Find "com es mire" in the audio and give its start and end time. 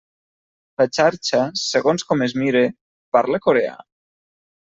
2.11-2.65